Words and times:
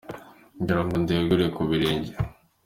Ngira 0.61 0.81
ngo 0.85 0.95
ndengure 1.03 1.45
ku 1.55 1.61
birenge. 1.69 2.11